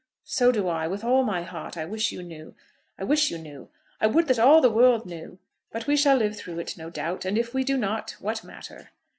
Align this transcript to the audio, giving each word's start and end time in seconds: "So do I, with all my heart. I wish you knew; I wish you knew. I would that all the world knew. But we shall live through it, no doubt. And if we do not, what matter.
"So 0.25 0.51
do 0.51 0.67
I, 0.67 0.87
with 0.87 1.03
all 1.03 1.23
my 1.23 1.43
heart. 1.43 1.77
I 1.77 1.85
wish 1.85 2.11
you 2.11 2.23
knew; 2.23 2.55
I 2.97 3.03
wish 3.03 3.29
you 3.29 3.37
knew. 3.37 3.69
I 3.99 4.07
would 4.07 4.27
that 4.29 4.39
all 4.39 4.59
the 4.59 4.71
world 4.71 5.05
knew. 5.05 5.37
But 5.69 5.85
we 5.85 5.95
shall 5.95 6.17
live 6.17 6.35
through 6.35 6.57
it, 6.57 6.75
no 6.75 6.89
doubt. 6.89 7.23
And 7.23 7.37
if 7.37 7.53
we 7.53 7.63
do 7.63 7.77
not, 7.77 8.15
what 8.19 8.43
matter. 8.43 8.89